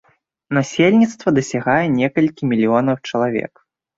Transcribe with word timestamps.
Насельніцтва 0.57 1.33
дасягае 1.37 1.85
некалькі 1.99 2.49
мільёнаў 2.53 2.97
чалавек. 3.11 3.53